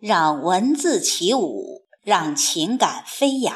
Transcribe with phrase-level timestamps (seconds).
[0.00, 3.52] 让文字起舞，让情感飞扬。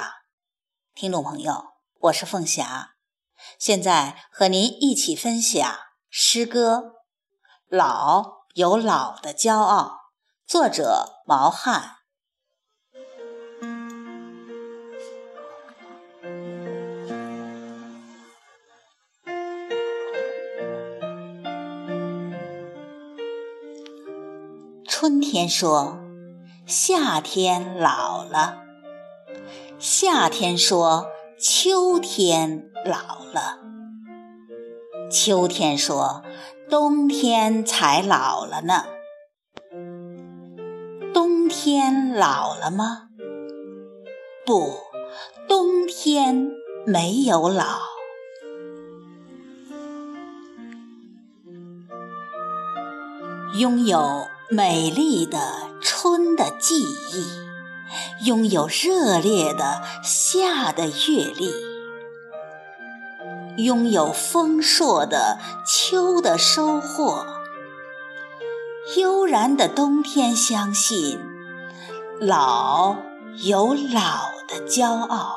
[0.92, 2.96] 听众朋友，我是凤霞，
[3.60, 5.72] 现在和您一起分享
[6.10, 6.96] 诗歌
[7.76, 10.10] 《老有老的骄傲》，
[10.50, 11.98] 作者毛汉。
[24.88, 26.11] 春天说。
[26.64, 28.62] 夏天老了，
[29.78, 31.06] 夏天说
[31.38, 33.58] 秋天老了，
[35.10, 36.22] 秋天说
[36.70, 38.84] 冬天才老了呢。
[41.12, 43.08] 冬天老了吗？
[44.46, 44.78] 不，
[45.48, 46.52] 冬天
[46.86, 47.80] 没有老。
[53.58, 55.71] 拥有美丽的。
[55.82, 57.26] 春的记忆，
[58.24, 61.52] 拥有热烈的夏的阅历，
[63.56, 67.26] 拥有丰硕的秋的收获，
[68.96, 71.18] 悠然的冬天，相信
[72.20, 72.96] 老
[73.42, 75.36] 有老的骄傲，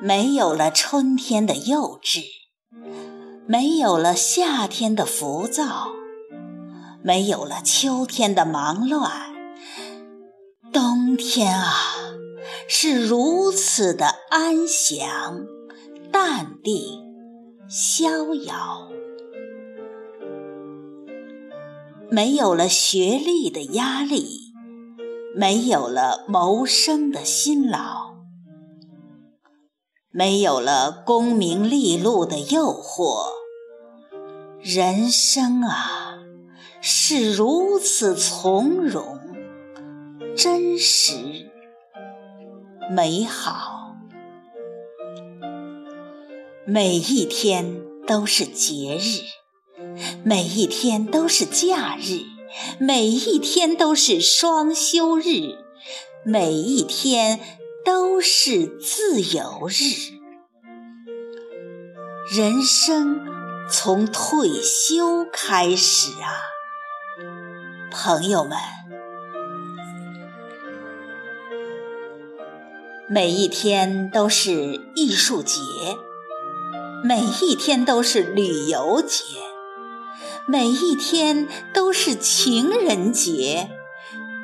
[0.00, 2.43] 没有了春天的幼稚。
[3.46, 5.88] 没有了夏天的浮躁，
[7.02, 9.10] 没有了秋天的忙乱，
[10.72, 11.74] 冬天啊，
[12.66, 15.44] 是如此的安详、
[16.10, 17.04] 淡定、
[17.68, 18.88] 逍遥。
[22.10, 24.54] 没有了学历的压力，
[25.36, 28.13] 没有了谋生的辛劳。
[30.16, 33.24] 没有了功名利禄的诱惑，
[34.60, 36.20] 人生啊
[36.80, 39.18] 是如此从容、
[40.36, 41.50] 真实、
[42.88, 43.96] 美好。
[46.64, 49.24] 每一天都是节日，
[50.22, 52.20] 每一天都是假日，
[52.78, 55.58] 每一天都是双休日，
[56.24, 57.40] 每一天。
[57.84, 60.14] 都是自由日，
[62.34, 63.20] 人生
[63.70, 66.40] 从退休开始啊，
[67.90, 68.56] 朋友们，
[73.06, 75.60] 每一天都是艺术节，
[77.04, 79.24] 每一天都是旅游节，
[80.46, 83.73] 每一天都是情人节。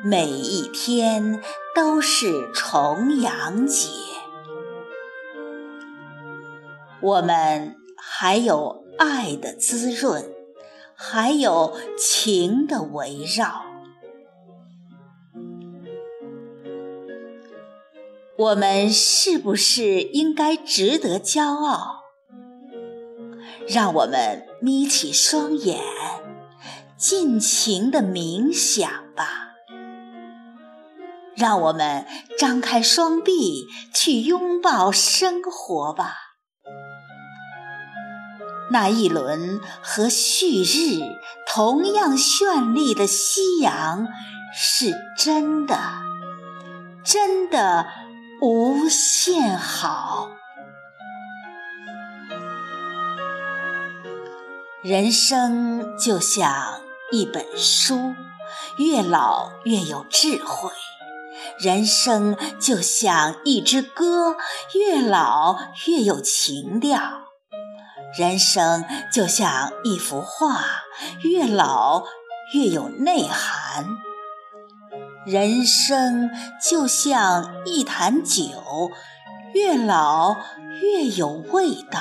[0.03, 1.43] 每一天
[1.75, 3.87] 都是重阳节，
[7.01, 10.33] 我们还有爱的滋润，
[10.95, 13.65] 还有情的围绕。
[18.37, 22.01] 我们是不是应该值得骄傲？
[23.67, 25.79] 让我们眯起双眼，
[26.97, 29.49] 尽情的冥想吧。
[31.41, 32.05] 让我们
[32.37, 33.65] 张开双臂
[33.95, 36.15] 去拥抱生活吧。
[38.69, 41.01] 那一轮和旭日
[41.51, 44.07] 同样绚丽的夕阳，
[44.53, 45.79] 是真的，
[47.03, 47.87] 真的
[48.39, 50.29] 无限好。
[54.83, 56.81] 人生就像
[57.11, 58.13] 一本书，
[58.77, 60.69] 越老越有智慧。
[61.59, 64.35] 人生就像一支歌，
[64.73, 65.57] 越老
[65.87, 66.99] 越有情调；
[68.17, 70.63] 人生就像一幅画，
[71.23, 72.05] 越老
[72.53, 73.85] 越有内涵；
[75.25, 78.91] 人生就像一坛酒，
[79.53, 80.37] 越老
[80.81, 81.99] 越有味道。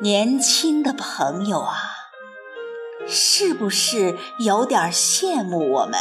[0.00, 1.87] 年轻的朋友啊！
[3.08, 5.98] 是不是有点羡慕我们？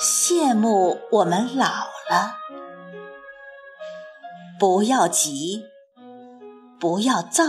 [0.00, 1.64] 羡慕我们老
[2.10, 2.34] 了？
[4.58, 5.66] 不要急，
[6.80, 7.44] 不要躁，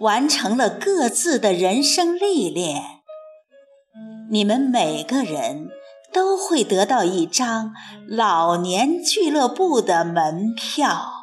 [0.00, 2.82] 完成了各自的人生历练，
[4.30, 5.68] 你们每个人
[6.12, 7.72] 都会得到一张
[8.08, 11.13] 老年俱乐部的门票。